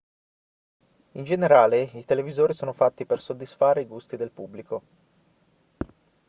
in 1.11 1.23
generale 1.25 1.83
i 1.93 2.05
televisori 2.05 2.55
sono 2.55 2.73
fatti 2.73 3.05
per 3.05 3.21
soddisfare 3.21 3.81
i 3.81 3.85
gusti 3.85 4.17
del 4.17 4.31
pubblico 4.31 4.81